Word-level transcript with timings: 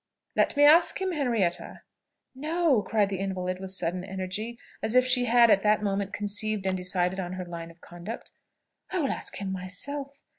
"Let 0.35 0.57
me 0.57 0.63
ask 0.65 0.99
him, 0.99 1.11
Henrietta." 1.11 1.83
"No!" 2.33 2.81
cried 2.81 3.09
the 3.09 3.19
invalid 3.19 3.59
with 3.59 3.69
sudden 3.69 4.03
energy, 4.03 4.57
as 4.81 4.95
if 4.95 5.05
she 5.05 5.25
had 5.25 5.51
at 5.51 5.61
that 5.61 5.83
moment 5.83 6.11
conceived 6.11 6.65
and 6.65 6.75
decided 6.75 7.19
on 7.19 7.33
her 7.33 7.45
line 7.45 7.69
of 7.69 7.81
conduct. 7.81 8.31
"I 8.91 8.97
will 8.99 9.11
ask 9.11 9.35
him 9.35 9.51
myself! 9.51 10.19